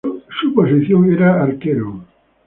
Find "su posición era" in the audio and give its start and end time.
0.41-1.43